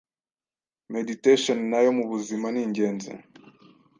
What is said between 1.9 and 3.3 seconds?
mubuzima ningezi.